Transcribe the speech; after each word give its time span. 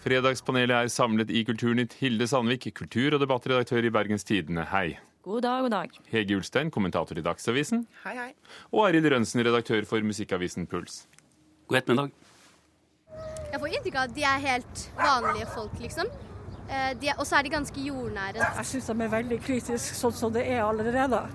Fredagspanelet 0.00 0.72
er 0.72 0.88
samlet 0.88 1.28
i 1.28 1.42
Kulturnytt. 1.44 1.92
Hilde 2.00 2.24
Sandvik, 2.24 2.70
kultur- 2.72 3.12
og 3.12 3.20
debattredaktør 3.20 3.84
i 3.84 3.90
Bergens 3.92 4.24
Tidende, 4.24 4.64
hei. 4.70 4.96
God 5.20 5.42
dag, 5.44 5.60
god 5.66 5.74
dag. 5.74 5.98
Hege 6.08 6.38
Ulstein, 6.38 6.70
kommentator 6.72 7.18
i 7.20 7.24
Dagsavisen. 7.26 7.82
Hei, 8.06 8.14
hei. 8.16 8.30
Og 8.72 8.86
Arild 8.86 9.10
Rønsen, 9.12 9.42
redaktør 9.44 9.84
for 9.84 10.00
musikkavisen 10.00 10.64
Puls. 10.70 11.02
God 11.68 11.82
ettermiddag. 11.82 12.16
Jeg 13.50 13.60
får 13.60 13.76
inntrykk 13.76 14.00
av 14.00 14.08
at 14.08 14.16
de 14.16 14.24
er 14.30 14.42
helt 14.46 14.82
vanlige 14.96 15.50
folk, 15.52 15.76
liksom. 15.84 16.08
Eh, 16.70 16.90
de 16.96 17.12
Og 17.18 17.26
så 17.26 17.36
er 17.36 17.42
de 17.42 17.54
ganske 17.58 17.86
jordnære. 17.90 18.40
Jeg 18.56 18.66
syns 18.72 18.86
de 18.86 19.04
er 19.04 19.14
veldig 19.18 19.40
kritiske 19.44 20.00
sånn 20.00 20.16
som 20.16 20.32
det 20.32 20.48
er 20.48 20.64
allerede. 20.64 21.26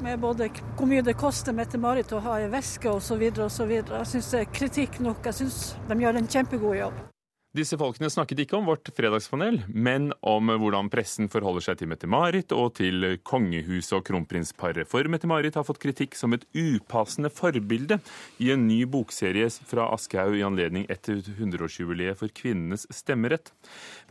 Med 0.00 0.20
både 0.24 0.48
hvor 0.48 0.88
mye 0.88 1.04
det 1.04 1.18
koster 1.20 1.52
Mette-Marit 1.52 2.16
å 2.16 2.24
ha 2.24 2.40
ei 2.40 2.48
veske 2.48 2.88
osv. 2.88 3.28
osv. 3.44 3.70
Jeg 3.70 4.12
syns 4.16 4.30
det 4.32 4.40
er 4.40 4.52
kritikk 4.56 5.00
nok. 5.04 5.20
Jeg 5.24 5.42
syns 5.44 5.74
de 5.88 6.00
gjør 6.00 6.16
en 6.16 6.36
kjempegod 6.38 6.78
jobb. 6.80 7.08
Disse 7.50 7.74
folkene 7.74 8.06
snakket 8.06 8.44
ikke 8.44 8.54
om 8.60 8.68
vårt 8.70 8.86
fredagspanel, 8.94 9.56
men 9.66 10.12
om 10.22 10.52
hvordan 10.62 10.86
pressen 10.92 11.26
forholder 11.32 11.64
seg 11.64 11.80
til 11.80 11.88
Mette-Marit 11.90 12.52
og 12.54 12.76
til 12.78 13.16
kongehuset 13.26 13.96
og 13.96 14.04
kronprinsparet. 14.06 14.86
For 14.86 15.02
Mette-Marit 15.10 15.58
har 15.58 15.66
fått 15.66 15.80
kritikk 15.82 16.14
som 16.14 16.36
et 16.36 16.46
upassende 16.54 17.26
forbilde 17.34 17.98
i 18.38 18.52
en 18.54 18.68
ny 18.68 18.84
bokserie 18.86 19.48
fra 19.66 19.88
Aschehoug 19.96 20.38
i 20.38 20.46
anledning 20.46 20.86
100-årsjubileet 20.94 22.22
for 22.22 22.30
kvinnenes 22.30 22.86
stemmerett. 22.94 23.50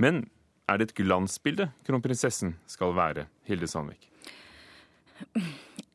Men 0.03 0.25
er 0.67 0.81
det 0.81 0.89
et 0.89 0.97
glansbilde 0.99 1.71
kronprinsessen 1.87 2.57
skal 2.67 2.91
være, 2.99 3.29
Hilde 3.47 3.71
Sandvik? 3.71 4.11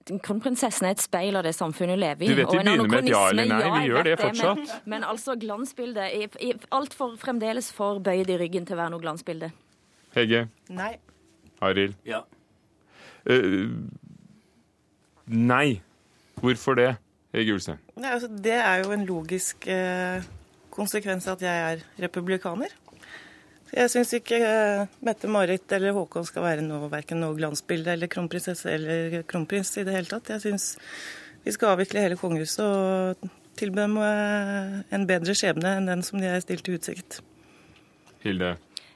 Kronprinsessen 0.04 0.84
er 0.84 0.98
et 0.98 1.00
speil 1.00 1.36
av 1.38 1.46
det 1.46 1.54
samfunnet 1.56 1.96
hun 1.96 2.02
lever 2.02 2.26
i. 2.26 2.28
Du 2.28 2.36
vet 2.36 2.50
vi 2.50 2.58
begynner 2.58 2.88
med 2.90 2.98
et 2.98 3.10
ja 3.14 3.22
eller 3.30 3.48
nei, 3.48 3.60
vi 3.78 3.88
gjør 3.88 4.04
det 4.04 4.16
fortsatt. 4.20 4.74
men 4.92 5.06
altså, 5.08 5.36
glansbildet 5.40 6.36
altfor 6.74 7.14
fremdeles 7.20 7.70
for 7.72 8.02
bøyd 8.04 8.28
i 8.34 8.36
ryggen 8.42 8.68
til 8.68 8.76
å 8.76 8.82
være 8.82 8.92
noe 8.92 9.04
glansbilde. 9.04 9.48
Hege? 10.14 10.44
Nei. 10.68 10.92
Arild? 11.64 11.96
Ja. 12.04 12.20
Uh, 13.24 13.72
nei. 15.24 15.80
Hvorfor 16.42 16.76
det, 16.76 16.90
Hege 17.32 17.56
Ulstein? 17.56 17.80
Nei, 17.96 18.10
altså, 18.12 18.28
det 18.28 18.58
er 18.60 18.84
jo 18.84 18.92
en 18.92 19.06
logisk 19.08 19.64
uh, 19.70 20.20
konsekvens 20.74 21.30
av 21.30 21.38
at 21.38 21.46
jeg 21.46 21.68
er 21.70 21.84
republikaner. 22.04 22.74
Jeg 23.74 23.90
syns 23.90 24.12
ikke 24.14 24.38
eh, 24.38 24.90
Mette-Marit 25.02 25.72
eller 25.74 25.96
Håkon 25.96 26.26
skal 26.28 26.44
være 26.44 26.62
noe, 26.62 26.86
verken 26.92 27.18
noe 27.22 27.34
glansbilde 27.34 27.96
eller 27.96 28.10
kronprinsesse 28.12 28.70
eller 28.70 29.24
kronprins 29.26 29.72
i 29.80 29.86
det 29.86 29.96
hele 29.96 30.10
tatt. 30.10 30.30
Jeg 30.30 30.44
syns 30.44 30.68
vi 31.44 31.54
skal 31.54 31.74
avvikle 31.74 32.04
hele 32.04 32.18
kongehuset 32.20 32.62
og 32.62 33.32
tilby 33.58 33.82
dem 33.82 33.96
eh, 34.02 34.76
en 34.94 35.08
bedre 35.10 35.34
skjebne 35.36 35.74
enn 35.80 35.90
den 35.90 36.06
som 36.06 36.22
de 36.22 36.30
er 36.30 36.44
stilt 36.44 36.70
i 36.70 36.76
utsikt. 36.78 37.18
Hilde? 38.22 38.54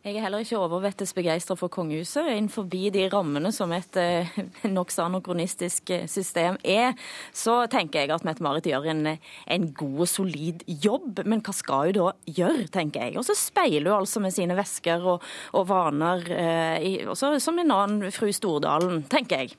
Jeg 0.09 0.17
er 0.17 0.25
heller 0.25 0.41
ikke 0.41 0.57
overvettes 0.57 1.11
begeistra 1.13 1.53
for 1.59 1.69
kongehuset. 1.69 2.31
Innenfor 2.33 2.65
de 2.73 3.03
rammene 3.13 3.51
som 3.53 3.69
et 3.77 3.97
eh, 4.01 4.31
nokså 4.79 5.05
anakronistisk 5.05 5.91
eh, 5.93 6.07
system 6.09 6.57
er, 6.65 6.95
så 7.37 7.59
tenker 7.69 8.07
jeg 8.07 8.15
at 8.15 8.25
Mette-Marit 8.25 8.71
gjør 8.71 8.89
en, 8.95 9.03
en 9.13 9.67
god 9.77 10.01
og 10.07 10.09
solid 10.09 10.65
jobb. 10.65 11.21
Men 11.29 11.45
hva 11.45 11.53
skal 11.53 11.91
hun 11.91 11.99
da 11.99 12.09
gjøre, 12.25 12.71
tenker 12.73 13.05
jeg. 13.05 13.19
Og 13.21 13.29
så 13.29 13.37
speiler 13.37 13.91
hun 13.91 13.99
altså 13.99 14.25
med 14.25 14.33
sine 14.33 14.57
vesker 14.57 15.05
og, 15.13 15.29
og 15.53 15.69
vaner, 15.69 16.25
eh, 16.33 16.77
i, 16.89 16.93
også 17.05 17.35
som 17.45 17.61
en 17.61 17.77
annen 17.77 18.15
fru 18.15 18.33
Stordalen, 18.33 19.03
tenker 19.13 19.45
jeg. 19.45 19.59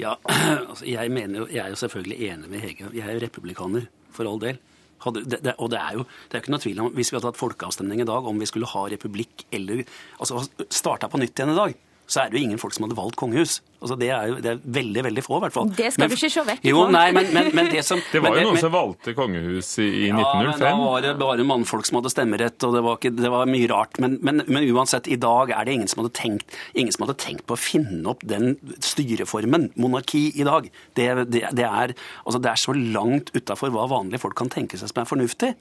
Ja, 0.00 0.16
altså 0.70 0.88
jeg, 0.88 1.12
mener 1.12 1.44
jeg 1.52 1.60
er 1.66 1.76
jo 1.76 1.82
selvfølgelig 1.82 2.30
enig 2.30 2.54
med 2.56 2.64
Hege. 2.64 2.88
Jeg 2.94 3.04
er 3.04 3.18
jo 3.18 3.26
republikaner, 3.28 3.90
for 4.16 4.32
all 4.32 4.40
del. 4.40 4.64
Hadde, 5.02 5.24
det, 5.26 5.40
det, 5.44 5.56
og 5.58 5.70
det 5.72 5.80
er 5.80 5.96
jo 5.98 6.04
det 6.04 6.36
er 6.36 6.42
ikke 6.44 6.52
noe 6.54 6.62
tvil 6.62 6.78
om 6.84 6.92
Hvis 6.94 7.10
vi 7.10 7.16
hadde 7.18 7.30
hatt 7.32 7.40
folkeavstemning 7.40 8.02
i 8.04 8.06
dag 8.08 8.28
om 8.30 8.38
vi 8.40 8.48
skulle 8.48 8.68
ha 8.70 8.84
republikk 8.92 9.46
eller 9.54 9.82
altså 10.18 10.44
starta 10.68 11.10
på 11.10 11.20
nytt 11.20 11.34
igjen 11.34 11.52
i 11.52 11.58
dag, 11.58 11.74
så 12.14 12.22
er 12.22 12.30
det 12.30 12.38
jo 12.38 12.46
ingen 12.46 12.60
folk 12.62 12.74
som 12.76 12.86
hadde 12.86 12.96
valgt 12.98 13.16
kongehus. 13.18 13.58
Altså 13.84 13.96
Det 14.00 14.06
er 14.14 14.28
jo 14.30 14.36
det 14.40 14.50
er 14.54 14.60
veldig 14.78 15.02
veldig 15.04 15.22
få, 15.26 15.36
i 15.36 15.42
hvert 15.44 15.52
fall. 15.56 15.66
Det 15.76 15.90
skal 15.92 16.08
du 16.08 16.14
ikke 16.16 16.28
se 16.32 16.44
vekk 16.46 16.62
Jo, 16.64 16.78
ifra. 16.86 16.92
nei, 16.94 17.08
men, 17.16 17.26
men, 17.34 17.48
men 17.58 17.66
det 17.72 17.82
som 17.84 18.00
Det 18.14 18.22
var 18.24 18.36
jo 18.38 18.40
jo 18.40 18.46
noen 18.46 18.54
men- 18.56 18.62
som 18.62 18.72
valgte 18.72 19.12
kongehus 19.18 19.72
i, 19.82 19.88
i 20.04 20.06
ja, 20.08 20.30
men 20.40 20.54
da 20.62 20.70
var 20.78 21.02
det 21.04 21.10
bare 21.20 21.44
mannfolk 21.48 21.88
som 21.90 21.98
hadde 21.98 22.12
stemmerett, 22.14 22.56
og 22.64 22.76
det 22.78 22.82
var, 22.86 22.96
ikke, 23.00 23.12
det 23.18 23.32
var 23.34 23.50
mye 23.50 23.68
rart. 23.74 23.98
Men, 24.00 24.14
men, 24.24 24.40
men 24.46 24.68
uansett, 24.72 25.10
i 25.12 25.18
dag 25.20 25.52
er 25.52 25.68
det 25.68 25.74
ingen 25.76 25.90
som, 25.90 26.00
hadde 26.04 26.14
tenkt, 26.16 26.56
ingen 26.72 26.94
som 26.96 27.04
hadde 27.04 27.18
tenkt 27.20 27.44
på 27.50 27.58
å 27.58 27.60
finne 27.60 28.06
opp 28.14 28.24
den 28.30 28.54
styreformen, 28.94 29.68
monarki, 29.80 30.24
i 30.40 30.46
dag. 30.46 30.70
Det, 30.96 31.08
det, 31.34 31.44
det, 31.58 31.66
er, 31.66 31.92
altså 32.24 32.40
det 32.44 32.52
er 32.54 32.62
så 32.62 32.74
langt 32.78 33.34
utafor 33.36 33.72
hva 33.74 33.88
vanlige 33.90 34.22
folk 34.22 34.38
kan 34.38 34.52
tenke 34.52 34.78
seg 34.80 34.90
som 34.92 35.02
er 35.02 35.10
fornuftig. 35.10 35.52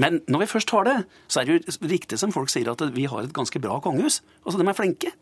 Men 0.00 0.20
når 0.26 0.44
vi 0.46 0.50
først 0.56 0.72
har 0.74 0.88
det, 0.88 0.96
så 1.30 1.42
er 1.42 1.48
det 1.52 1.58
jo 1.60 1.88
riktig 1.92 2.18
som 2.20 2.34
folk 2.34 2.50
sier, 2.52 2.70
at 2.72 2.82
vi 2.96 3.06
har 3.10 3.22
et 3.26 3.34
ganske 3.36 3.60
bra 3.62 3.78
kongehus. 3.84 4.22
Altså, 4.44 4.58
de 4.60 4.66
er 4.72 4.78
flinke. 4.78 5.14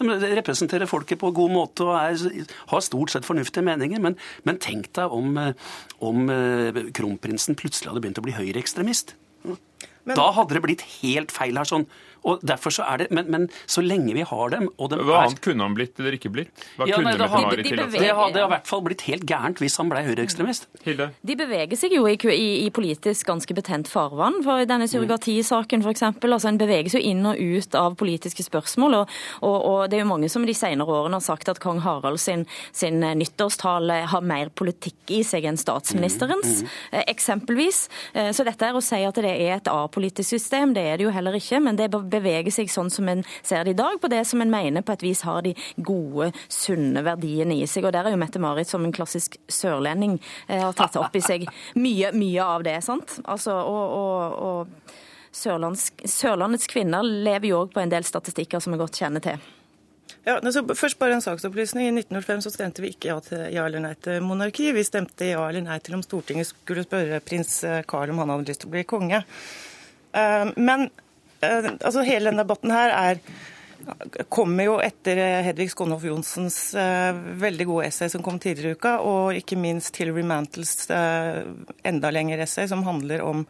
De 0.00 0.08
representerer 0.38 0.88
folket 0.90 1.20
på 1.20 1.32
god 1.36 1.52
måte 1.52 1.84
og 1.84 1.96
er, 1.98 2.46
har 2.72 2.84
stort 2.84 3.12
sett 3.12 3.28
fornuftige 3.28 3.64
meninger. 3.66 4.00
Men, 4.02 4.16
men 4.48 4.60
tenk 4.62 4.88
deg 4.96 5.12
om, 5.12 5.36
eh, 5.40 5.74
om 6.04 6.30
eh, 6.32 6.84
kronprinsen 6.96 7.58
plutselig 7.60 7.92
hadde 7.92 8.04
begynt 8.04 8.22
å 8.22 8.24
bli 8.24 8.36
høyreekstremist. 8.38 9.16
Da 10.06 10.32
hadde 10.32 10.54
det 10.58 10.62
blitt 10.62 10.80
helt 11.02 11.30
feil 11.30 11.56
her. 11.56 11.64
sånn. 11.64 11.86
Og 12.24 12.38
derfor 12.46 12.70
så 12.70 12.84
er 12.86 12.98
det, 13.02 13.06
Men, 13.10 13.26
men 13.30 13.48
så 13.66 13.82
lenge 13.82 14.12
vi 14.14 14.22
har 14.22 14.50
dem 14.50 14.68
og 14.78 14.90
de 14.92 14.96
Hva 15.02 15.24
er, 15.24 15.26
annet 15.26 15.40
kunne 15.42 15.64
han 15.66 15.74
blitt 15.74 15.98
eller 15.98 16.12
ikke 16.14 16.30
blitt? 16.30 16.52
Hva 16.78 16.86
Ja, 16.86 16.94
kunne 16.94 17.08
nei, 17.10 17.16
det 17.18 17.26
har- 17.28 17.40
Mette-Marit 17.42 17.64
de 17.66 17.70
beveger- 17.76 17.98
det 17.98 18.14
hadde 18.14 18.38
i 18.44 18.48
hvert 18.52 18.66
fall 18.70 18.82
blitt 18.82 19.00
helt 19.08 19.24
gærent 19.26 19.58
hvis 19.58 19.76
han 19.76 19.88
ble 19.90 20.02
høyreekstremist. 20.06 20.66
Hilde? 20.84 21.08
De 21.26 21.34
beveger 21.34 21.76
seg 21.76 21.90
jo 21.96 22.04
i, 22.06 22.14
i, 22.14 22.66
i 22.66 22.70
politisk 22.70 23.26
ganske 23.26 23.52
betent 23.58 23.88
farvann. 23.90 24.38
For 24.44 24.60
i 24.62 24.64
denne 24.70 24.86
surrogatisaken 24.86 25.82
f.eks. 25.82 26.02
Altså, 26.22 26.46
en 26.52 26.58
beveges 26.62 26.94
jo 26.94 27.00
inn 27.02 27.26
og 27.26 27.42
ut 27.42 27.74
av 27.74 27.96
politiske 27.98 28.46
spørsmål. 28.46 28.94
Og, 29.02 29.08
og, 29.42 29.58
og 29.66 29.90
det 29.90 29.98
er 29.98 30.04
jo 30.04 30.10
mange 30.14 30.30
som 30.30 30.46
de 30.46 30.54
senere 30.54 30.86
årene 30.86 31.18
har 31.18 31.26
sagt 31.26 31.48
at 31.50 31.58
kong 31.58 31.80
Harald 31.82 32.20
sin, 32.22 32.46
sin 32.70 33.00
nyttårstale 33.02 34.04
har 34.06 34.20
mer 34.22 34.48
politikk 34.54 35.10
i 35.10 35.22
seg 35.26 35.42
enn 35.50 35.58
statsministerens, 35.58 36.62
eh, 36.92 37.02
eksempelvis. 37.10 37.88
Eh, 38.14 38.30
Så 38.30 38.44
dette 38.44 38.62
er 38.62 38.74
å 38.78 38.82
si 38.82 39.02
at 39.02 39.14
det 39.14 39.24
er 39.26 39.56
et 39.56 39.64
apolitisk 39.92 40.32
system, 40.32 40.72
det 40.74 40.82
er 40.88 40.98
det 40.98 41.06
jo 41.06 41.12
heller 41.12 41.36
ikke. 41.36 41.60
Men 41.60 41.76
det 41.76 41.90
beveger 41.92 42.50
seg 42.54 42.72
sånn 42.72 42.90
som 42.90 43.08
en 43.12 43.24
ser 43.42 43.64
det 43.64 43.76
i 43.76 43.78
dag, 43.78 44.00
på 44.00 44.10
det 44.10 44.24
som 44.28 44.42
en 44.42 44.52
mener 44.52 44.82
på 44.82 44.96
et 44.96 45.04
vis 45.04 45.22
har 45.28 45.42
de 45.44 45.54
gode, 45.76 46.32
sunne 46.48 47.04
verdiene 47.04 47.60
i 47.60 47.68
seg. 47.68 47.86
Og 47.86 47.94
der 47.94 48.08
er 48.08 48.16
jo 48.16 48.20
Mette-Marit 48.20 48.70
som 48.70 48.84
en 48.84 48.94
klassisk 48.94 49.38
sørlending 49.48 50.18
eh, 50.48 50.62
har 50.62 50.74
tatt 50.76 50.98
opp 51.00 51.16
i 51.16 51.24
seg 51.24 51.46
mye, 51.76 52.12
mye 52.16 52.42
av 52.44 52.66
det. 52.66 52.80
sant? 52.84 53.18
Altså, 53.24 53.54
og, 53.54 53.96
og, 54.02 54.42
og 54.42 55.00
Sørlandets 55.32 56.68
kvinner 56.68 57.02
lever 57.02 57.52
jo 57.52 57.62
òg 57.62 57.72
på 57.72 57.80
en 57.80 57.92
del 57.92 58.04
statistikker 58.04 58.60
som 58.60 58.74
vi 58.74 58.80
godt 58.80 58.98
kjenner 59.00 59.24
til. 59.24 59.50
Ja, 60.22 60.36
altså, 60.36 60.62
først 60.76 61.00
bare 61.00 61.16
en 61.16 61.24
saksopplysning. 61.24 61.88
I 61.88 61.94
1905 62.04 62.44
så 62.44 62.52
stemte 62.54 62.84
vi 62.84 62.92
ikke 62.92 63.10
ja, 63.10 63.16
til, 63.24 63.40
ja 63.50 63.64
eller 63.66 63.82
nei 63.82 63.94
til 63.98 64.22
monarki. 64.22 64.68
Vi 64.76 64.84
stemte 64.86 65.32
ja 65.32 65.42
eller 65.48 65.64
nei 65.64 65.78
til 65.82 65.96
om 65.96 66.04
Stortinget 66.04 66.52
skulle 66.52 66.84
spørre 66.86 67.22
prins 67.24 67.62
Karl 67.62 67.88
Carl 67.90 68.12
om 68.12 68.22
han 68.22 68.34
hadde 68.34 68.52
lyst 68.52 68.62
til 68.62 68.70
å 68.70 68.74
bli 68.76 68.84
konge. 68.88 69.22
Eh, 70.14 70.52
Men 70.56 70.88
eh, 71.40 71.70
altså, 71.80 72.02
hele 72.04 72.30
denne 72.30 72.44
debatten 72.44 72.70
her 72.70 72.90
er 72.90 73.20
kommer 74.30 74.62
jo 74.68 74.74
etter 74.78 75.18
eh, 75.18 75.40
Hedvig 75.42 75.72
Skånhoff 75.72 76.04
Johnsens 76.06 76.58
uh, 76.78 77.16
veldig 77.42 77.64
gode 77.66 77.88
essay 77.88 78.06
som 78.12 78.22
kom 78.22 78.36
tidligere 78.38 78.76
i 78.76 78.78
uka, 78.78 78.92
og 79.02 79.34
ikke 79.34 79.56
minst 79.58 79.96
Hilary 79.98 80.22
Mantles 80.22 80.84
uh, 80.94 81.42
enda 81.82 82.12
lengre 82.14 82.44
essay 82.46 82.68
som 82.70 82.84
handler 82.86 83.24
om 83.26 83.42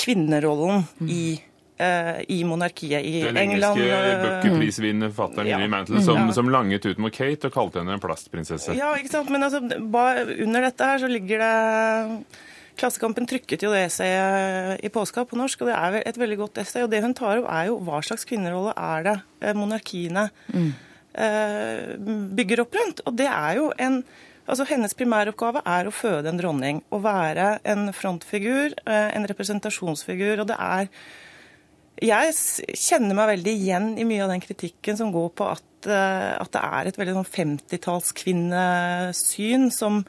kvinnerollen 0.00 0.82
i, 1.08 1.40
uh, 1.80 2.22
i 2.28 2.40
monarkiet 2.44 3.04
i 3.04 3.20
Den 3.22 3.36
England. 3.36 3.78
engelske 3.78 4.08
eh, 4.08 4.24
bookerprisvinnende 4.24 5.10
forfatteren 5.12 5.46
Ja. 5.52 5.56
Hilary 5.58 5.70
Mantel 5.70 6.02
som, 6.02 6.16
Ja. 6.26 6.32
som 6.32 6.48
langet 6.50 6.86
ut 6.86 6.98
mot 6.98 7.12
Kate 7.12 7.46
og 7.50 7.52
kalte 7.54 7.78
henne 7.82 7.92
en 7.98 8.00
plastprinsesse. 8.02 8.74
Ja, 8.74 8.94
ikke 8.96 9.12
sant. 9.12 9.30
Men 9.30 9.42
altså, 9.42 9.60
ba- 9.80 10.24
under 10.24 10.60
dette 10.70 10.84
her 10.84 10.98
så 10.98 11.08
ligger 11.12 11.38
det 11.44 12.24
Klassekampen 12.80 13.28
trykket 13.30 13.62
jo 13.62 13.70
det 13.74 13.84
essayet 13.86 14.82
i 14.84 14.90
påska 14.92 15.26
på 15.30 15.38
norsk, 15.38 15.62
og 15.62 15.70
det 15.70 15.78
er 15.78 16.00
et 16.02 16.20
veldig 16.20 16.40
godt 16.40 16.60
essay. 16.64 16.82
Og 16.82 16.90
det 16.92 17.04
hun 17.04 17.14
tar 17.16 17.40
opp, 17.40 17.48
er 17.52 17.64
jo 17.70 17.78
hva 17.86 17.98
slags 18.04 18.26
kvinnerolle 18.28 18.72
er 18.74 19.06
det 19.06 19.16
eh, 19.40 19.56
monarkiene 19.56 20.28
mm. 20.50 20.70
bygger 22.34 22.64
opp 22.64 22.72
rundt. 22.80 22.98
Og 23.06 23.18
det 23.18 23.30
er 23.30 23.60
jo 23.60 23.66
en 23.78 24.02
Altså 24.44 24.66
Hennes 24.68 24.92
primæroppgave 24.92 25.62
er 25.64 25.88
å 25.88 25.92
føde 25.94 26.28
en 26.28 26.36
dronning. 26.36 26.82
Å 26.92 27.00
være 27.00 27.64
en 27.64 27.88
frontfigur, 27.96 28.74
eh, 28.84 29.08
en 29.16 29.24
representasjonsfigur. 29.30 30.40
Og 30.40 30.46
det 30.48 30.56
er 30.58 30.88
Jeg 32.02 32.34
kjenner 32.74 33.14
meg 33.14 33.38
veldig 33.38 33.54
igjen 33.54 33.98
i 33.98 34.04
mye 34.04 34.22
av 34.24 34.28
den 34.28 34.40
kritikken 34.40 34.96
som 34.98 35.12
går 35.12 35.28
på 35.30 35.44
at, 35.52 35.86
eh, 35.86 36.42
at 36.42 36.50
det 36.50 36.60
er 36.60 36.86
et 36.88 36.98
veldig 36.98 37.14
sånn 37.14 37.24
50-tallskvinnesyn 37.24 39.70
som, 39.70 39.98
eh, 39.98 40.04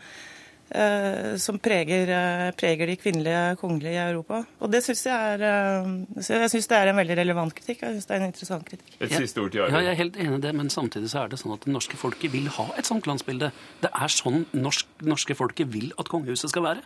som 1.37 1.59
preger, 1.61 2.09
eh, 2.09 2.51
preger 2.57 2.89
de 2.89 2.95
kvinnelige 2.97 3.55
kongelige 3.61 3.93
i 3.93 4.09
Europa. 4.11 4.41
Og 4.59 4.71
det 4.71 4.81
syns 4.83 5.05
jeg 5.05 5.35
er 5.35 5.43
eh, 5.45 5.91
Jeg 6.17 6.49
synes 6.49 6.67
det 6.67 6.77
er 6.77 6.89
en 6.89 6.97
veldig 6.97 7.17
relevant 7.21 7.53
kritikk. 7.53 7.83
Jeg 7.83 7.95
syns 7.95 8.09
det 8.09 8.15
er 8.15 8.23
en 8.23 8.27
interessant 8.31 8.65
kritikk. 8.65 8.97
Et 8.99 9.13
siste 9.13 9.41
ord 9.41 9.51
til 9.53 9.61
Ja, 9.61 9.69
jeg 9.85 9.93
er 9.93 10.01
helt 10.01 10.17
enig 10.17 10.39
i 10.39 10.41
det, 10.47 10.55
men 10.55 10.69
samtidig 10.73 11.09
så 11.13 11.23
er 11.23 11.29
det 11.29 11.39
sånn 11.39 11.53
at 11.53 11.65
det 11.65 11.73
norske 11.73 11.97
folket 11.97 12.33
vil 12.33 12.49
ha 12.57 12.67
et 12.77 12.89
sånt 12.89 13.05
glansbilde. 13.05 13.51
Det 13.81 13.93
er 13.93 14.07
sånn 14.07 14.45
norsk, 14.53 14.89
norske 15.05 15.37
folket 15.37 15.71
vil 15.73 15.91
at 15.99 16.09
kongehuset 16.09 16.49
skal 16.49 16.65
være. 16.65 16.85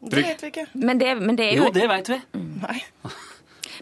Det 0.00 0.22
vet 0.24 0.42
vi 0.42 0.52
ikke. 0.52 0.66
Men 0.74 1.00
det, 1.00 1.10
men 1.20 1.36
det 1.36 1.50
er 1.50 1.58
jo 1.58 1.66
Jo, 1.68 1.74
det 1.76 1.88
veit 1.88 2.08
vi. 2.08 2.20
Nei. 2.36 2.78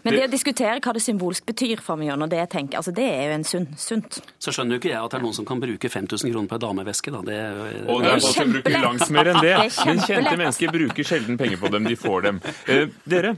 Men 0.03 0.15
det 0.15 0.25
å 0.27 0.31
diskutere 0.31 0.79
hva 0.83 0.93
det 0.95 1.03
symbolsk 1.03 1.47
betyr 1.49 1.81
for 1.83 1.99
meg, 1.99 2.11
og 2.13 2.29
det 2.31 2.41
jeg 2.41 2.51
tenker, 2.53 2.79
altså 2.81 2.93
det 2.95 3.07
er 3.07 3.23
jo 3.29 3.37
en 3.37 3.47
sunn, 3.47 3.67
sunt. 3.79 4.19
Så 4.41 4.53
skjønner 4.55 4.77
jo 4.77 4.83
ikke 4.83 4.91
jeg 4.93 4.99
at 4.99 5.13
det 5.13 5.19
er 5.19 5.25
noen 5.25 5.37
som 5.37 5.47
kan 5.47 5.61
bruke 5.63 5.91
5000 5.91 6.33
kroner 6.33 6.51
på 6.51 6.59
ei 6.59 6.63
dameveske, 6.65 7.13
da. 7.15 7.23
Det, 7.29 7.39
Og 7.87 8.03
det 8.03 8.13
er 8.13 8.21
noen 8.21 8.27
som 8.27 8.53
bruker 8.55 8.77
langt 8.85 9.09
mer 9.15 9.33
enn 9.33 9.41
det. 9.43 9.55
Det 9.69 9.85
Men 9.89 9.99
kjente 10.05 10.37
mennesker 10.37 10.71
bruker 10.73 11.07
sjelden 11.07 11.37
penger 11.39 11.59
på 11.61 11.71
dem. 11.73 11.87
De 11.89 11.95
får 11.99 12.25
dem. 12.27 12.39
Eh, 12.69 12.87
dere, 13.09 13.35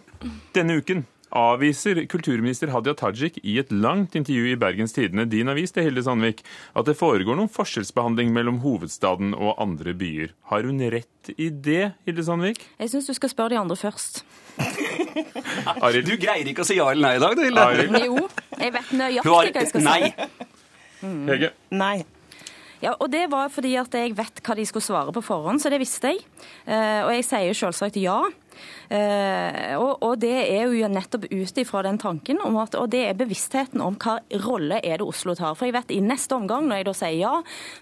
denne 0.55 0.77
uken 0.81 1.05
avviser 1.31 2.03
kulturminister 2.11 2.71
Hadia 2.73 2.93
Tajik 2.97 3.39
i 3.43 3.57
et 3.61 3.71
langt 3.71 4.15
intervju 4.19 4.51
i 4.51 4.57
Bergens 4.59 4.95
Tidende, 4.95 5.25
din 5.31 5.49
avis, 5.51 5.73
til 5.73 5.87
Hilde 5.87 6.03
Sandvik, 6.05 6.43
at 6.75 6.87
det 6.89 6.97
foregår 6.99 7.37
noen 7.39 7.51
forskjellsbehandling 7.51 8.33
mellom 8.35 8.61
hovedstaden 8.65 9.33
og 9.37 9.55
andre 9.61 9.95
byer. 9.97 10.35
Har 10.51 10.67
hun 10.67 10.81
rett 10.93 11.33
i 11.37 11.49
det, 11.49 11.93
Hilde 12.07 12.25
Sandvik? 12.27 12.63
Jeg 12.79 12.93
syns 12.93 13.09
du 13.09 13.15
skal 13.17 13.33
spørre 13.33 13.55
de 13.55 13.61
andre 13.61 13.79
først. 13.79 14.23
Arild? 15.85 16.07
Du 16.09 16.15
greier 16.19 16.47
ikke 16.51 16.65
å 16.65 16.67
si 16.67 16.79
ja 16.79 16.89
eller 16.91 17.07
nei 17.07 17.17
i 17.17 17.23
dag, 17.23 17.35
du, 17.37 17.45
Hilde. 17.47 17.67
Arild? 17.67 18.01
Jo, 18.05 18.25
jeg 18.59 18.73
vet 18.77 18.95
nøyaktig 19.03 19.35
hva 19.35 19.43
jeg 19.47 19.71
skal 19.73 19.85
si. 19.85 19.91
Nei. 19.91 20.41
Hege? 21.31 21.53
Nei. 21.73 21.95
Ja, 22.81 22.95
og 22.97 23.11
Det 23.13 23.27
var 23.29 23.49
fordi 23.53 23.75
at 23.77 23.93
jeg 23.93 24.15
vet 24.17 24.41
hva 24.41 24.55
de 24.57 24.65
skulle 24.65 24.85
svare 24.85 25.13
på 25.13 25.21
forhånd, 25.21 25.61
så 25.61 25.69
det 25.69 25.79
visste 25.81 26.15
jeg. 26.15 26.23
Eh, 26.65 27.01
og 27.05 27.11
jeg 27.13 27.27
sier 27.27 27.57
selvsagt 27.57 27.99
ja. 28.01 28.17
Eh, 28.91 29.73
og, 29.79 30.01
og 30.03 30.17
det 30.21 30.33
er 30.51 30.67
jo 30.67 30.89
nettopp 30.91 31.27
ut 31.31 31.61
ifra 31.61 31.83
den 31.85 31.99
tanken 32.01 32.41
om 32.43 32.57
at, 32.61 32.75
og 32.79 32.89
det 32.91 33.05
er 33.07 33.17
bevisstheten 33.17 33.81
om 33.83 33.95
hva 34.01 34.17
rolle 34.43 34.81
er 34.83 34.99
det 34.99 35.07
Oslo 35.07 35.35
tar. 35.37 35.55
For 35.57 35.69
jeg 35.69 35.75
vet 35.77 35.93
i 35.95 36.01
neste 36.03 36.35
omgang, 36.35 36.67
når 36.67 36.81
jeg 36.81 36.89
da 36.89 36.95
sier 36.97 37.17
ja, 37.21 37.33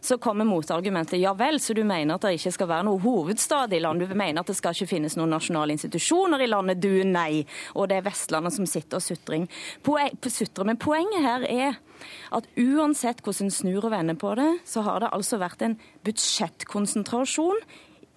så 0.06 0.20
kommer 0.22 0.48
motargumentet 0.50 1.22
ja 1.22 1.34
vel, 1.38 1.60
så 1.62 1.76
du 1.78 1.84
mener 1.88 2.16
at 2.16 2.28
det 2.28 2.36
ikke 2.38 2.56
skal 2.60 2.72
være 2.72 2.88
noe 2.90 3.02
hovedstad 3.04 3.74
i 3.74 3.82
landet, 3.84 4.10
du 4.10 4.20
mener 4.20 4.44
at 4.44 4.52
det 4.52 4.58
skal 4.60 4.78
ikke 4.78 4.94
finnes 4.96 5.18
noen 5.20 5.34
nasjonale 5.36 5.76
institusjoner 5.76 6.46
i 6.46 6.50
landet, 6.50 6.82
du 6.84 7.04
nei. 7.08 7.44
Og 7.76 7.90
det 7.90 8.00
er 8.00 8.08
Vestlandet 8.08 8.56
som 8.56 8.70
sitter 8.70 9.00
og 9.00 9.06
sutrer. 9.06 10.66
Men 10.70 10.82
poenget 10.82 11.26
her 11.26 11.46
er 11.50 11.78
at 12.36 12.48
uansett 12.60 13.22
hvordan 13.26 13.52
snur 13.54 13.88
og 13.88 13.94
vender 13.94 14.18
på 14.20 14.34
det, 14.40 14.50
så 14.68 14.84
har 14.86 15.04
det 15.04 15.14
altså 15.16 15.40
vært 15.42 15.64
en 15.66 15.78
budsjettkonsentrasjon 16.08 17.60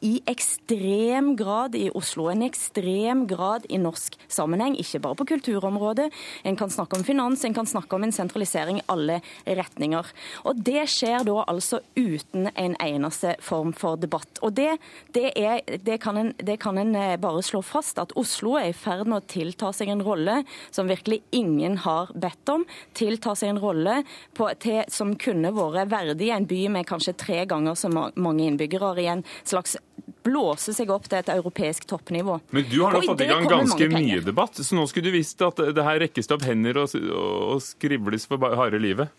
i 0.03 0.21
ekstrem 0.27 1.33
grad 1.39 1.77
i 1.79 1.87
Oslo, 1.95 2.27
en 2.31 2.43
ekstrem 2.43 3.25
grad 3.31 3.67
i 3.71 3.79
norsk 3.79 4.19
sammenheng. 4.27 4.75
Ikke 4.81 5.01
bare 5.03 5.19
på 5.21 5.27
kulturområdet. 5.31 6.09
En 6.45 6.59
kan 6.59 6.71
snakke 6.71 6.99
om 6.99 7.05
finans, 7.07 7.45
en 7.45 7.55
kan 7.55 7.69
snakke 7.69 7.97
om 7.97 8.07
en 8.07 8.15
sentralisering 8.15 8.81
i 8.81 8.87
alle 8.93 9.21
retninger. 9.47 10.11
Og 10.45 10.63
Det 10.63 10.85
skjer 10.91 11.27
da 11.27 11.45
altså 11.47 11.81
uten 11.97 12.49
en 12.57 12.75
eneste 12.83 13.37
form 13.41 13.73
for 13.73 13.97
debatt. 13.97 14.43
Og 14.43 14.55
Det, 14.55 14.77
det, 15.15 15.33
er, 15.39 15.63
det, 15.79 16.01
kan, 16.03 16.19
en, 16.19 16.33
det 16.39 16.59
kan 16.61 16.79
en 16.79 16.95
eh, 16.99 17.17
bare 17.21 17.43
slå 17.43 17.63
fast, 17.63 17.99
at 18.03 18.15
Oslo 18.19 18.57
er 18.59 18.73
i 18.73 18.77
ferd 18.77 19.07
med 19.07 19.23
å 19.23 19.27
tilta 19.27 19.73
seg 19.73 19.93
en 19.93 20.03
rolle 20.03 20.43
som 20.71 20.91
virkelig 20.91 21.23
ingen 21.31 21.79
har 21.87 22.11
bedt 22.15 22.51
om. 22.51 22.67
Tilta 22.99 23.37
seg 23.39 23.55
en 23.55 23.63
rolle 23.63 24.01
på, 24.35 24.51
til, 24.63 24.83
som 24.91 25.15
kunne 25.15 25.55
vært 25.55 25.93
verdig 25.93 26.33
en 26.35 26.49
by 26.49 26.63
med 26.75 26.89
kanskje 26.89 27.17
tre 27.19 27.43
ganger 27.47 27.79
så 27.79 27.91
mange 27.93 28.49
innbyggere 28.49 29.03
i 29.03 29.11
en 29.13 29.27
slags 29.45 29.77
blåse 30.23 30.75
seg 30.75 30.91
opp 30.95 31.09
til 31.11 31.19
et 31.19 31.31
europeisk 31.33 31.87
toppnivå. 31.91 32.39
Men 32.55 32.69
du 32.71 32.79
har 32.85 32.95
nå 32.95 33.03
fått 33.07 33.25
i 33.25 33.31
gang 33.31 33.49
ganske 33.51 33.89
mye 33.91 34.21
debatt, 34.25 34.61
så 34.61 34.79
nå 34.79 34.87
skulle 34.91 35.11
du 35.11 35.17
visst 35.19 35.43
at 35.43 35.59
det 35.75 35.87
her 35.87 36.01
rekkes 36.05 36.31
det 36.31 36.37
opp 36.37 36.47
hender 36.47 36.79
og, 36.85 36.95
og 36.95 37.63
skribles 37.65 38.29
for 38.31 38.55
harde 38.59 38.81
livet. 38.83 39.13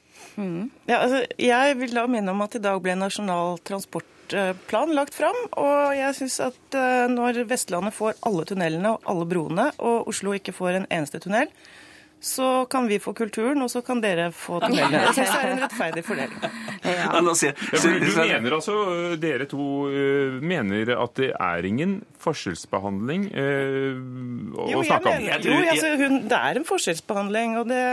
Ja, 0.87 0.97
altså, 1.03 1.23
jeg 1.37 1.77
vil 1.79 1.93
da 1.93 2.07
minne 2.09 2.33
om 2.33 2.41
at 2.45 2.55
i 2.57 2.63
dag 2.63 2.79
ble 2.81 2.95
Nasjonal 2.97 3.59
transportplan 3.67 4.95
lagt 4.97 5.17
fram. 5.17 5.37
Og 5.61 5.93
jeg 5.97 6.17
syns 6.17 6.39
at 6.47 6.77
eh, 6.79 7.05
når 7.11 7.43
Vestlandet 7.49 7.95
får 7.95 8.17
alle 8.25 8.47
tunnelene 8.49 8.95
og 8.95 9.09
alle 9.13 9.29
broene, 9.29 9.69
og 9.77 10.09
Oslo 10.09 10.33
ikke 10.37 10.55
får 10.55 10.79
en 10.79 10.89
eneste 10.89 11.21
tunnel, 11.23 11.51
så 12.23 12.63
kan 12.71 12.85
vi 12.87 12.99
få 13.03 13.11
kulturen, 13.17 13.59
og 13.65 13.69
så 13.71 13.81
kan 13.83 13.99
dere 14.03 14.29
få 14.31 14.61
tunnelen. 14.63 14.93
Jeg 15.09 15.15
syns 15.17 15.31
det 15.33 15.39
er 15.41 15.49
en 15.57 15.63
rettferdig 15.65 16.03
fordeling. 16.07 16.39
Ja, 16.83 17.19
Ja, 17.71 17.79
du 17.83 18.09
mener 18.15 18.55
altså, 18.57 18.75
dere 19.21 19.45
to 19.51 19.65
øh, 19.89 20.37
mener 20.43 20.91
at 21.03 21.13
det 21.19 21.29
er 21.35 21.67
ingen 21.67 21.97
forskjellsbehandling 22.23 23.29
øh, 23.35 23.99
å 24.55 24.67
Jo, 24.71 24.83
snakke 24.87 25.11
om? 25.11 25.15
mener, 25.15 25.29
Jeg 25.31 25.45
jo 25.47 25.59
altså, 25.71 25.91
hun, 26.01 26.17
det 26.31 26.39
er 26.39 26.59
en 26.59 26.67
forskjellsbehandling, 26.67 27.57
og 27.61 27.69
det 27.71 27.83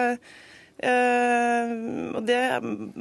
eh, 0.82 1.72
og 2.16 2.22
det, 2.26 2.38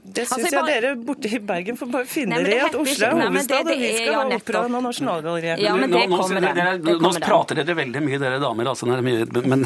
det 0.04 0.26
syns 0.28 0.34
Altså, 0.36 0.50
jeg 0.50 0.54
jeg 0.54 0.84
dere 0.84 0.92
borte 1.08 1.31
i 1.31 1.40
Bergen 1.52 1.80
får 1.80 1.92
bare 1.94 2.08
finne 2.10 2.40
dere 2.44 2.58
i 2.58 2.60
at 2.66 2.76
Oslo 2.76 3.08
er 3.08 3.16
hovedstad, 3.24 3.60
og 3.60 3.72
vi 3.72 3.90
er- 3.90 3.98
skal 4.00 4.14
ja, 4.14 4.20
ha. 4.20 4.40
Operaen 4.40 4.76
og 4.80 4.84
Nasjonalgalleriet. 4.88 5.64
Ja, 5.64 5.76
men 5.76 5.90
nå, 5.90 6.02
det 6.04 6.10
kommer. 6.12 6.42
Det 6.42 6.84
nå 6.84 7.00
kommer 7.00 7.26
prater 7.26 7.62
dere 7.62 7.78
veldig 7.80 8.04
mye, 8.06 8.20
dere 8.22 8.40
damer. 8.44 8.72
Altså, 8.74 8.90
er 8.90 9.02
men, 9.02 9.66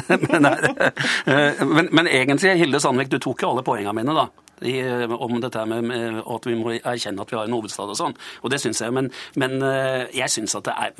men, 1.74 1.88
men 1.92 2.06
egentlig, 2.08 2.56
Hilde 2.60 2.80
Sandvik, 2.80 3.10
du 3.12 3.18
tok 3.18 3.42
jo 3.42 3.54
alle 3.54 3.66
poengene 3.66 3.94
mine, 3.96 4.14
da. 4.16 4.28
I, 4.62 4.78
eh, 4.80 5.10
om 5.10 5.40
dette 5.40 5.64
med, 5.66 5.84
med 5.84 6.20
at 6.24 6.46
vi 6.46 6.54
må 6.54 6.74
erkjenne 6.78 7.20
at 7.24 7.30
vi 7.30 7.36
har 7.36 7.44
en 7.48 7.56
hovedstad 7.56 7.90
og 7.90 7.96
sånn. 7.98 8.14
Og 8.42 8.50
det 8.50 8.60
syns 8.62 8.80
jeg, 8.80 8.92
men, 8.94 9.10
men 9.36 9.56
eh, 9.62 10.06
jeg 10.14 10.30
syns 10.30 10.54
at 10.54 10.64
det 10.64 10.74
er 10.78 10.92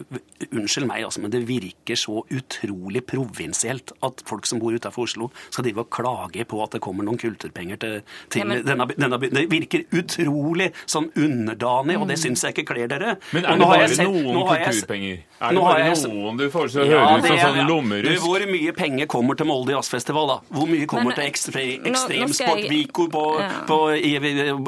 Unnskyld 0.55 0.87
meg, 0.87 1.05
altså, 1.07 1.21
men 1.23 1.31
det 1.33 1.41
virker 1.49 1.97
så 1.99 2.21
utrolig 2.31 3.01
provinsielt 3.07 3.93
at 4.05 4.23
folk 4.29 4.47
som 4.47 4.59
bor 4.63 4.75
utenfor 4.75 5.05
Oslo, 5.07 5.31
skal 5.51 5.65
drive 5.65 5.85
og 5.85 5.91
klage 5.91 6.45
på 6.47 6.61
at 6.63 6.75
det 6.77 6.81
kommer 6.85 7.05
noen 7.07 7.19
kulturpenger 7.19 7.79
til, 7.81 8.01
til 8.31 8.43
Ja, 8.43 8.49
men- 8.51 8.65
denne, 8.67 8.87
denne 8.95 9.19
byen. 9.19 9.35
Det 9.35 9.47
virker 9.51 9.85
utrolig 9.95 10.71
sånn 10.87 11.09
underdanig, 11.17 11.97
og 12.01 12.07
det 12.09 12.19
syns 12.21 12.43
jeg 12.45 12.55
ikke 12.55 12.67
kler 12.75 12.89
dere. 12.93 13.17
Men 13.33 13.45
er 13.47 13.57
det 13.59 13.69
bare 13.71 13.89
sett- 13.89 14.07
noen 14.09 14.31
nå 14.35 14.47
har 14.49 14.59
jeg- 14.59 14.67
kulturpenger? 14.73 15.19
Er 15.45 15.53
det 15.53 15.61
bare 15.61 15.85
jeg- 15.85 16.09
noen 16.09 16.37
du 16.39 16.45
foreslår? 16.51 16.87
Ja, 16.89 17.01
høre 17.07 17.19
ut 17.19 17.27
som 17.27 17.39
sånn 17.39 17.67
lommerusk. 17.69 18.15
Du, 18.15 18.21
hvor 18.21 18.47
mye 18.47 18.73
penger 18.77 19.07
kommer 19.07 19.35
til 19.37 19.47
Molde 19.47 19.73
Jazzfestival, 19.75 20.27
da? 20.29 20.39
Hvor 20.53 20.67
mye 20.69 20.87
kommer 20.87 21.05
Men, 21.05 21.15
til 21.15 21.25
ekstremsport 21.31 22.61
jeg- 22.61 22.71
Vico 22.71 23.09
på, 23.09 23.25
Ja. 23.45 23.63
på, 23.69 23.79
i, 23.95 24.15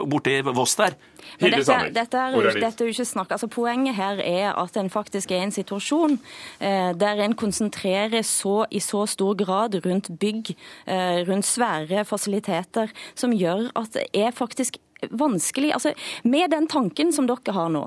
borte 0.07 0.39
i 0.39 0.43
Voss 0.47 0.77
der? 0.79 0.97
Men 1.41 1.53
dette, 1.53 1.77
dette, 1.93 2.17
er, 2.17 2.33
er 2.33 2.47
jo- 2.47 2.61
dette 2.61 2.85
er 2.85 2.89
jo 2.89 2.95
ikke 2.95 3.05
snakk 3.09 3.33
altså 3.35 3.49
Poenget 3.51 3.97
her 3.99 4.21
er 4.23 4.55
at 4.57 4.77
en 4.81 4.89
faktisk 4.93 5.33
er 5.35 5.43
i 5.43 5.49
en 5.49 5.53
situasjon 5.55 6.19
eh, 6.61 6.93
der 6.97 7.21
en 7.25 7.35
konsentrerer 7.37 8.23
så, 8.25 8.65
i 8.71 8.81
så 8.81 9.05
stor 9.11 9.35
grad 9.37 9.75
rundt 9.85 10.13
bygg, 10.21 10.55
eh, 10.87 11.23
rundt 11.29 11.49
svære 11.49 12.05
fasiliteter, 12.09 12.93
som 13.15 13.35
gjør 13.37 13.71
at 13.77 13.93
det 13.99 14.09
er 14.15 14.31
faktisk 14.37 14.79
vanskelig 15.13 15.75
altså 15.77 15.93
Med 16.25 16.51
den 16.51 16.67
tanken 16.73 17.13
som 17.13 17.27
dere 17.29 17.53
har 17.53 17.69
nå, 17.69 17.83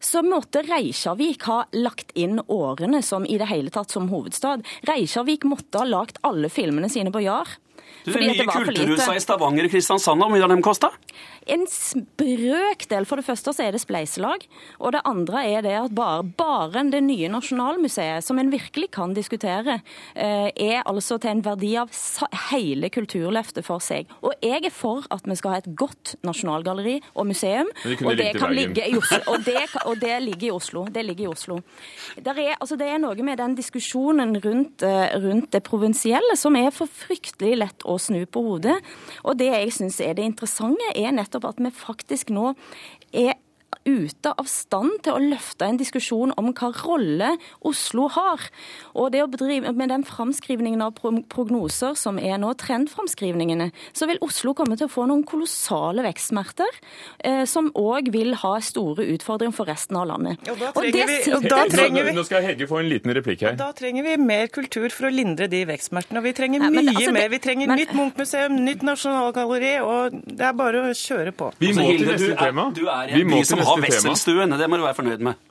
så 0.00 0.22
måtte 0.24 0.62
Reykjavik 0.64 1.44
ha 1.50 1.58
lagt 1.76 2.14
inn 2.16 2.40
årene 2.48 3.02
som 3.04 3.26
i 3.28 3.36
det 3.38 3.48
hele 3.50 3.70
tatt 3.70 3.92
som 3.92 4.08
hovedstad. 4.08 4.64
Reykjavik 4.88 5.44
måtte 5.44 5.82
ha 5.82 5.84
lagt 5.84 6.18
alle 6.26 6.48
filmene 6.48 6.88
sine 6.88 7.12
på 7.12 7.20
JAR. 7.26 7.58
Du, 8.06 8.12
fordi 8.12 8.30
mye 8.30 8.46
kulturhusa 8.46 9.16
i 9.16 9.22
Stavanger 9.22 9.66
og 9.66 9.72
Kristiansand, 9.72 10.22
hvor 10.22 10.30
mye 10.30 10.44
har 10.44 10.52
de 10.52 10.58
kosta? 10.62 10.92
En 11.46 11.62
brøkdel. 12.18 13.06
For 13.06 13.20
det 13.20 13.26
første 13.26 13.54
så 13.54 13.64
er 13.66 13.74
det 13.74 13.82
spleiselag. 13.82 14.46
Og 14.80 14.94
det 14.94 15.02
andre 15.06 15.42
er 15.46 15.64
det 15.66 15.74
at 15.78 15.94
bare, 15.94 16.24
bare 16.26 16.84
det 16.90 17.02
nye 17.06 17.30
Nasjonalmuseet, 17.30 18.24
som 18.26 18.38
en 18.38 18.50
virkelig 18.52 18.90
kan 18.94 19.14
diskutere, 19.14 19.80
eh, 20.14 20.50
er 20.50 20.82
altså 20.86 21.18
til 21.22 21.30
en 21.34 21.44
verdi 21.46 21.72
av 21.78 21.90
hele 22.50 22.90
Kulturløftet 22.90 23.66
for 23.66 23.82
seg. 23.82 24.10
Og 24.22 24.34
jeg 24.42 24.66
er 24.66 24.74
for 24.74 25.06
at 25.10 25.26
vi 25.26 25.38
skal 25.38 25.54
ha 25.54 25.62
et 25.62 25.70
godt 25.78 26.16
nasjonalgalleri 26.26 27.00
og 27.14 27.26
museum. 27.30 27.70
Det 27.82 27.98
Og 28.06 28.16
det, 28.18 28.32
kan 28.38 28.54
ligge 28.54 28.86
i 28.86 28.96
Oslo. 28.96 29.18
Og 29.32 29.44
det, 29.46 29.64
og 29.84 30.00
det 30.00 30.16
ligger 30.22 30.46
i 30.46 30.54
Oslo. 30.54 30.84
Det 30.86 31.04
ligger 31.04 31.26
i 31.26 31.30
Oslo. 31.32 31.58
Der 32.22 32.38
er, 32.38 32.54
altså 32.60 32.78
det 32.78 32.88
er 32.90 33.00
noe 33.02 33.26
med 33.26 33.38
den 33.38 33.56
diskusjonen 33.58 34.36
rundt, 34.44 34.82
eh, 34.86 35.16
rundt 35.22 35.50
det 35.52 35.62
provinsielle 35.66 36.36
som 36.38 36.56
er 36.56 36.70
for 36.74 36.90
fryktelig 36.90 37.56
lett 37.58 37.75
å 37.84 37.98
snu 38.00 38.22
på 38.26 38.42
hodet. 38.46 38.76
Og 39.24 39.36
det 39.40 39.50
jeg 39.50 39.74
syns 39.76 40.00
er 40.00 40.16
det 40.16 40.26
interessante, 40.26 40.92
er 40.94 41.14
nettopp 41.16 41.50
at 41.50 41.60
vi 41.60 41.72
faktisk 41.74 42.32
nå 42.34 42.54
ute 43.86 44.32
av 44.36 44.48
stand 44.50 44.98
til 45.06 45.14
å 45.14 45.22
løfte 45.22 45.66
en 45.68 45.78
diskusjon 45.80 46.32
om 46.36 46.52
hva 46.52 46.72
rolle 46.82 47.32
Oslo 47.66 48.08
har. 48.12 48.42
Og 48.94 49.12
det 49.14 49.22
å 49.24 49.30
bedrive 49.30 49.72
med 49.76 49.88
den 49.92 50.04
framskrivningen 50.06 50.82
av 50.82 50.94
prognoser 50.98 51.94
som 51.98 52.18
er 52.18 52.38
nå, 52.42 52.52
trendframskrivningene, 52.58 53.70
så 53.96 54.08
vil 54.10 54.18
Oslo 54.24 54.54
komme 54.58 54.76
til 54.78 54.88
å 54.88 54.92
få 54.92 55.06
noen 55.08 55.24
kolossale 55.26 56.04
vekstsmerter, 56.06 56.80
eh, 57.20 57.44
som 57.46 57.70
òg 57.78 58.10
vil 58.12 58.34
ha 58.42 58.56
store 58.60 59.06
utfordringer 59.14 59.54
for 59.54 59.66
resten 59.70 59.96
av 59.96 60.08
landet. 60.08 60.38
Og 60.50 60.58
da 60.58 60.72
Og 60.74 60.82
det 60.92 61.06
vi- 61.06 61.32
og 61.32 61.42
da 61.42 61.64
trenger 61.68 62.04
vi- 62.04 62.12
Nå 62.16 62.24
skal 62.24 62.42
Hege 62.42 62.66
få 62.66 62.80
en 62.80 62.88
liten 62.88 63.12
replikk 63.14 63.40
her. 63.40 63.56
Da 63.56 63.72
trenger 63.72 64.02
vi 64.02 64.16
mer 64.16 64.46
kultur 64.48 64.90
for 64.90 65.06
å 65.08 65.12
lindre 65.12 65.48
de 65.48 65.64
vekstsmertene. 65.64 66.16
Og 66.18 66.22
vi 66.24 66.32
trenger 66.32 66.60
Nei, 66.60 66.70
men 66.70 66.86
mye 66.86 66.94
altså, 66.94 67.12
mer. 67.12 67.28
Vi 67.28 67.38
trenger 67.38 67.66
men- 67.68 67.78
nytt 67.78 67.92
Munch-museum, 67.92 68.58
nytt 68.64 68.82
nasjonalgalleri, 68.82 69.82
og 69.82 70.12
det 70.26 70.40
er 70.40 70.52
bare 70.52 70.74
å 70.74 70.90
kjøre 70.92 71.32
på. 71.32 71.52
Vi 71.58 71.72
må 71.72 71.76
Altså, 71.76 71.98
til 71.98 72.06
Hilde, 72.06 72.12
neste 72.12 72.36
tema. 72.38 72.74
Du 72.74 72.86
er 72.88 73.08
en 73.08 73.28
by 73.28 73.42
som 73.44 73.58
har 73.58 73.75
neste. 73.82 74.02
Wesselstuen, 74.08 74.56
det 74.56 74.70
må 74.70 74.80
du 74.80 74.86
være 74.86 74.98
fornøyd 75.00 75.24
med. 75.28 75.46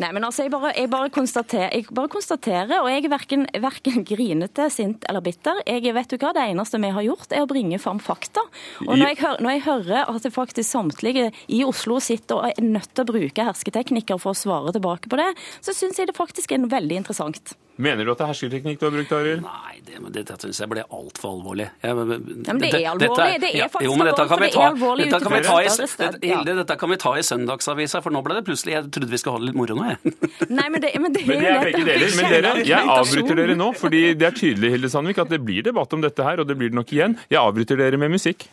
Nei, 0.00 0.08
men 0.14 0.24
altså, 0.24 0.46
jeg 0.46 0.52
bare, 0.54 0.70
jeg 0.76 0.88
bare, 0.92 1.10
konstaterer, 1.12 1.72
jeg 1.74 1.86
bare 1.92 2.10
konstaterer, 2.12 2.78
og 2.80 2.88
jeg 2.88 3.04
er 3.04 3.12
verken, 3.12 3.44
verken 3.60 4.04
grinete, 4.08 4.68
sint 4.72 5.04
eller 5.10 5.24
bitter. 5.24 5.60
Jeg 5.68 5.92
vet 5.96 6.12
du 6.12 6.16
hva, 6.16 6.32
Det 6.32 6.46
eneste 6.48 6.80
vi 6.80 6.92
har 6.96 7.06
gjort, 7.06 7.32
er 7.32 7.44
å 7.44 7.50
bringe 7.50 7.80
fram 7.82 8.00
fakta. 8.02 8.44
Og 8.86 8.94
når 8.96 9.12
jeg, 9.12 9.18
hører, 9.20 9.42
når 9.44 9.56
jeg 9.56 9.64
hører 9.66 10.14
at 10.14 10.24
det 10.24 10.32
faktisk 10.32 10.70
samtlige 10.70 11.28
i 11.52 11.62
Oslo 11.66 12.00
sitter 12.00 12.40
og 12.40 12.48
er 12.48 12.64
nødt 12.64 12.94
til 12.94 13.04
å 13.04 13.10
bruke 13.12 13.48
hersketeknikker 13.50 14.22
for 14.22 14.32
å 14.32 14.38
svare 14.38 14.72
tilbake 14.72 15.12
på 15.12 15.20
det, 15.20 15.28
så 15.60 15.76
syns 15.76 16.00
jeg 16.00 16.08
det 16.08 16.16
faktisk 16.16 16.56
er 16.56 16.64
veldig 16.72 17.02
interessant. 17.02 17.54
Mener 17.76 18.04
du 18.04 18.12
at 18.12 18.20
det 18.20 18.24
er 18.26 18.28
hersketeknikk 18.28 18.80
du 18.80 18.84
har 18.84 18.92
brukt, 18.92 19.12
Arild? 19.16 19.44
Nei, 19.46 19.78
det, 19.86 20.00
det, 20.12 20.24
dette 20.28 20.36
syns 20.44 20.60
jeg 20.60 20.68
ble 20.68 20.82
altfor 20.92 21.30
alvorlig. 21.38 21.68
Jeg, 21.80 21.96
men 21.96 22.60
det 22.60 22.68
er 22.76 22.88
alvorlig. 22.90 23.38
Det 23.40 23.52
er 23.56 23.70
faktisk 23.72 23.86
jo, 23.88 23.94
men 23.96 24.10
dette 24.10 24.26
kan 24.28 24.42
vi 24.42 24.50
ta, 24.52 24.52
det 24.52 24.60
er 24.60 24.68
alvorlig 24.68 25.06
dette 25.08 25.22
kan 25.24 25.34
vi 25.34 25.40
ta 25.46 25.56
i. 25.62 26.28
Hilde, 26.28 26.56
dette 26.60 26.76
kan 26.82 26.92
vi 26.92 26.98
ta 27.00 27.14
i 27.16 27.24
Søndagsavisa, 27.30 28.02
for 28.04 28.14
nå 28.14 28.22
ble 28.26 28.36
det 28.36 28.44
plutselig 28.48 28.76
Jeg 28.76 28.90
trodde 28.92 29.10
vi 29.12 29.20
skulle 29.22 29.38
ha 29.38 29.42
det 29.42 29.50
litt 29.50 29.60
moro 29.62 29.78
nå, 29.78 29.88
jeg. 29.88 30.16
Nei, 30.58 30.68
men 30.68 30.84
det, 30.84 30.92
men 31.00 31.16
det, 31.16 31.24
Men 31.28 31.40
det 31.40 31.52
er 31.52 31.64
begge 31.70 31.84
deler. 31.88 32.16
Men 32.20 32.32
dere, 32.36 32.54
jeg 32.68 32.94
avbryter 32.98 33.40
dere 33.42 33.58
nå, 33.58 33.70
fordi 33.80 34.02
det 34.20 34.28
er 34.28 34.36
tydelig 34.36 34.74
Hilde 34.76 34.92
Sandvik, 34.92 35.22
at 35.24 35.32
det 35.32 35.40
blir 35.44 35.64
debatt 35.64 35.96
om 35.96 36.04
dette 36.04 36.28
her, 36.28 36.44
og 36.44 36.50
det 36.52 36.58
blir 36.60 36.72
det 36.74 36.78
nok 36.82 36.92
igjen. 36.92 37.16
Jeg 37.32 37.40
avbryter 37.40 37.80
dere 37.80 38.00
med 38.00 38.12
musikk. 38.18 38.50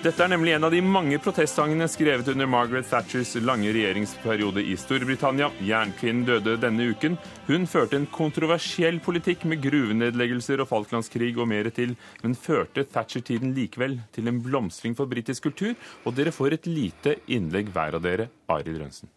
Dette 0.00 0.24
er 0.24 0.30
nemlig 0.32 0.54
en 0.56 0.64
av 0.64 0.72
de 0.72 0.78
mange 0.80 1.18
protestsangene 1.20 1.84
skrevet 1.92 2.28
under 2.32 2.48
Margaret 2.48 2.86
Thatchers 2.88 3.34
lange 3.44 3.68
regjeringsperiode 3.76 4.62
i 4.64 4.72
Storbritannia. 4.80 5.50
Jernkvinnen 5.60 6.22
døde 6.24 6.54
denne 6.62 6.86
uken. 6.88 7.18
Hun 7.50 7.68
førte 7.68 7.98
en 7.98 8.06
kontroversiell 8.08 8.96
politikk 9.04 9.44
med 9.50 9.60
gruvenedleggelser 9.60 10.64
og 10.64 10.70
Falklandskrig 10.70 11.34
og 11.36 11.50
mer 11.52 11.68
til, 11.76 11.92
men 12.24 12.32
førte 12.32 12.86
Thatcher-tiden 12.88 13.52
likevel 13.52 13.98
til 14.16 14.32
en 14.32 14.40
blomstring 14.40 14.96
for 14.96 15.10
britisk 15.10 15.50
kultur. 15.50 15.76
Og 16.08 16.16
dere 16.16 16.32
får 16.32 16.56
et 16.56 16.72
lite 16.72 17.18
innlegg 17.28 17.68
hver 17.68 18.00
av 18.00 18.08
dere. 18.08 18.30
Arild 18.48 18.80
Rønsen. 18.80 19.12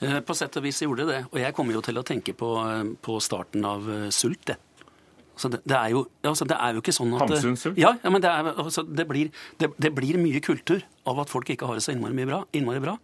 Eh, 0.00 0.22
På 0.24 0.32
sett 0.32 0.56
og 0.56 0.64
vis 0.64 0.80
gjorde 0.80 1.04
det. 1.10 1.20
Og 1.34 1.42
jeg 1.42 1.52
kommer 1.52 1.76
jo 1.76 1.84
til 1.84 2.00
å 2.00 2.06
tenke 2.06 2.32
på, 2.32 2.54
eh, 2.64 2.94
på 2.96 3.20
starten 3.20 3.68
av 3.68 3.92
eh, 3.92 4.08
Sult, 4.08 4.46
det. 4.48 4.56
Altså 5.34 5.50
det, 5.50 5.60
det, 5.66 5.76
er 5.76 5.90
jo, 5.90 6.04
altså 6.22 6.46
det 6.46 6.56
er 6.62 6.76
jo 6.76 6.82
ikke 6.84 6.94
sånn 6.94 7.14
at? 7.18 7.34
Ja, 7.74 7.96
ja 7.98 8.12
men 8.12 8.22
det, 8.22 8.30
er, 8.30 8.52
altså 8.54 8.84
det, 8.86 9.06
blir, 9.10 9.32
det, 9.58 9.90
blir 9.96 10.18
mye 10.22 10.42
kultur 10.44 10.84
av 11.10 11.20
at 11.24 11.32
folk 11.32 11.50
ikke 11.50 11.66
har 11.68 11.78
det 11.78 11.84
så 11.84 11.94
innmari 11.94 12.26
bra. 12.28 12.44
Innmari 12.54 12.82
bra. 12.84 12.94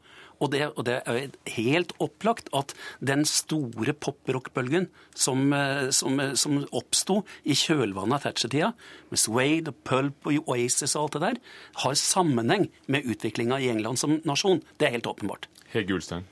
Og 0.41 0.49
det, 0.55 0.63
og 0.73 0.87
det 0.89 0.97
er 1.05 1.35
helt 1.53 1.93
opplagt 2.01 2.49
at 2.57 2.73
den 3.05 3.27
store 3.29 3.93
pop-rock-bølgen 3.93 4.89
som, 5.13 5.53
eh, 5.53 5.91
som, 5.93 6.17
eh, 6.21 6.33
som 6.33 6.63
oppsto 6.73 7.21
i 7.45 7.57
kjølvannet 7.59 8.17
av 8.17 8.25
Thatcher-tida, 8.25 8.73
med 9.13 9.21
Swade 9.21 9.75
og 9.75 9.85
Pulp 9.85 10.31
og 10.31 10.49
Oasis 10.55 10.97
og 10.97 11.03
alt 11.03 11.19
det 11.19 11.25
der, 11.27 11.41
har 11.85 11.99
sammenheng 11.99 12.71
med 12.89 13.05
utviklinga 13.05 13.61
i 13.61 13.69
England 13.75 14.01
som 14.01 14.21
nasjon. 14.25 14.63
Det 14.79 14.89
er 14.89 14.97
helt 14.97 15.11
åpenbart. 15.13 15.51
Hege 15.75 15.99
Ulstein. 15.99 16.25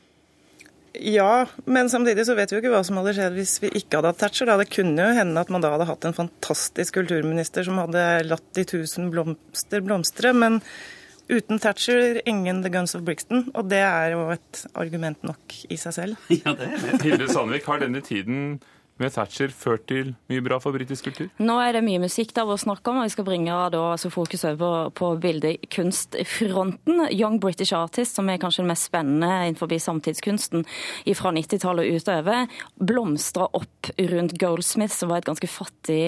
Ja, 0.94 1.46
men 1.64 1.90
samtidig 1.90 2.24
så 2.26 2.34
vet 2.38 2.50
vi 2.50 2.56
jo 2.56 2.62
ikke 2.62 2.72
hva 2.72 2.82
som 2.86 2.98
hadde 3.00 3.12
skjedd 3.16 3.36
hvis 3.36 3.56
vi 3.62 3.70
ikke 3.80 3.98
hadde 3.98 4.12
hatt 4.12 4.20
Thatcher. 4.22 4.48
Da. 4.48 4.56
Det 4.60 4.70
kunne 4.72 5.08
jo 5.08 5.16
hende 5.18 5.42
at 5.42 5.50
man 5.52 5.64
da 5.64 5.72
hadde 5.74 5.88
hatt 5.88 6.06
en 6.08 6.16
fantastisk 6.16 6.96
kulturminister 6.98 7.66
som 7.66 7.80
hadde 7.80 8.04
latt 8.26 8.46
de 8.56 8.64
tusen 8.68 9.10
blomster 9.12 9.84
blomstre. 9.84 10.32
Men 10.36 10.60
uten 11.28 11.60
Thatcher, 11.62 12.22
ingen 12.28 12.62
The 12.64 12.72
Guns 12.72 12.96
of 12.98 13.04
Brixton. 13.06 13.46
Og 13.54 13.68
det 13.70 13.82
er 13.84 14.16
jo 14.16 14.24
et 14.34 14.64
argument 14.80 15.22
nok 15.28 15.60
i 15.68 15.78
seg 15.80 15.96
selv. 16.00 16.26
Ja, 16.40 16.56
det 16.56 16.72
er 16.72 16.82
det. 16.86 17.00
Hilde 17.04 17.30
Sandvik, 17.30 17.68
har 17.68 17.84
denne 17.84 18.02
tiden 18.04 18.58
med 18.98 19.12
Thatcher 19.14 19.52
ført 19.54 19.86
til 19.90 20.12
mye 20.30 20.42
bra 20.44 20.58
for 20.62 20.74
britisk 20.74 21.08
kultur? 21.08 21.28
Nå 21.42 21.58
er 21.62 21.76
det 21.76 21.84
mye 21.86 22.00
musikk 22.02 22.34
der 22.36 22.48
å 22.50 22.58
snakke 22.58 22.90
om, 22.90 23.00
og 23.00 23.08
jeg 23.08 23.14
skal 23.14 23.26
bringe 23.28 23.58
da, 23.72 23.82
altså 23.94 24.10
fokus 24.12 24.44
over 24.48 24.90
på, 24.94 25.10
bildekunstfronten. 25.22 27.04
Young 27.14 27.38
British 27.42 27.74
Artist, 27.76 28.18
som 28.18 28.28
er 28.30 28.40
kanskje 28.42 28.64
den 28.64 28.70
mest 28.72 28.88
spennende 28.90 29.30
innenfor 29.46 29.70
samtidskunsten 29.78 30.64
fra 31.18 31.32
90-tallet 31.34 31.88
og 31.88 31.98
utover, 31.98 32.58
blomstra 32.78 33.48
opp 33.56 33.90
rundt 34.10 34.36
Goldsmith, 34.40 34.94
som 34.94 35.12
var 35.12 35.22
et 35.22 35.28
ganske 35.28 35.50
fattig 35.50 36.02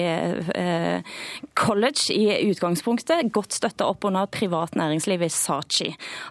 eh, 0.55 1.15
college 1.57 2.13
i 2.15 2.27
utgangspunktet. 2.51 3.31
Godt 3.33 3.57
støtta 3.57 3.87
opp 3.89 4.05
under 4.07 4.29
privat 4.31 4.75
næringsliv 4.79 5.25
i 5.25 5.31
Sachi. 5.31 5.89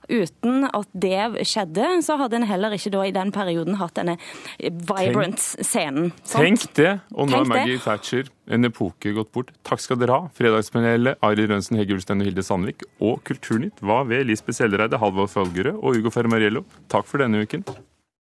Uten 0.08 0.68
at 0.68 0.88
det 0.92 1.46
skjedde, 1.48 1.90
så 2.04 2.18
hadde 2.20 2.40
en 2.40 2.48
heller 2.48 2.76
ikke 2.76 2.92
da 2.94 3.04
i 3.06 3.14
den 3.14 3.32
perioden 3.34 3.80
hatt 3.80 3.96
denne 3.98 4.16
vibrant 4.58 5.40
scenen. 5.40 6.12
sant? 6.24 6.49
Tenk 6.50 6.76
det! 6.76 6.92
Og 7.14 7.28
nå 7.28 7.36
Tenk 7.36 7.40
er 7.40 7.44
det. 7.44 7.50
Maggie 7.52 7.82
Thatcher 7.84 8.30
en 8.50 8.66
epoke 8.66 9.12
gått 9.14 9.30
bort. 9.34 9.52
Takk 9.66 9.82
skal 9.84 10.00
dere 10.00 10.16
ha, 10.16 10.30
Fredagspanelet, 10.34 11.20
Arild 11.22 11.52
Rønsen, 11.54 11.78
Hege 11.78 11.94
Ulstein 11.94 12.24
og 12.24 12.26
Hilde 12.26 12.42
Sandvik. 12.46 12.82
Og 12.98 13.22
Kulturnytt 13.28 13.78
var 13.80 14.08
ved 14.10 14.26
Lisbeth 14.26 14.58
Sellereide, 14.58 14.98
Halvor 14.98 15.30
Følgerød 15.30 15.78
og 15.78 16.00
Ugo 16.00 16.10
Fermariello. 16.14 16.64
Takk 16.90 17.06
for 17.06 17.22
denne 17.22 17.44
uken. 17.46 17.62